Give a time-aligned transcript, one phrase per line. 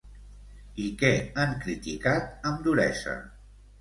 [0.83, 1.11] I què
[1.43, 3.15] han criticat amb duresa?